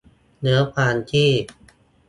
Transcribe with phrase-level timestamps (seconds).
[0.41, 1.29] เนื้อความที่